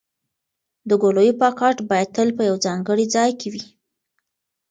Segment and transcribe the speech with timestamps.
[0.89, 3.63] د ګولیو پاکټ باید تل په یو ځانګړي ځای کې وي.